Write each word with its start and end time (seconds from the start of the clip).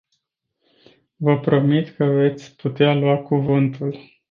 Vă 1.15 1.39
promit 1.39 1.89
că 1.89 2.05
veți 2.05 2.55
putea 2.55 2.93
lua 2.93 3.17
cuvântul. 3.17 3.97